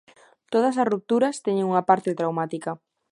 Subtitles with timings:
[0.53, 2.71] Todas as rupturas teñen unha parte traumática.